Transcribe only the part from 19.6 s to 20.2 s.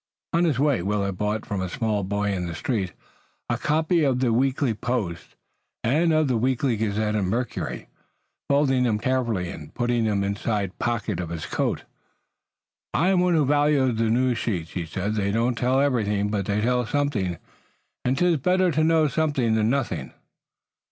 nothing.